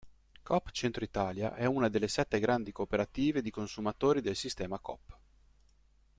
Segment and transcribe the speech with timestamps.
[0.41, 5.17] Coop Centro Italia è una delle sette grandi cooperative di consumatori del sistema Coop.